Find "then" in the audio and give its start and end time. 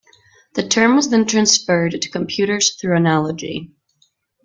1.11-1.27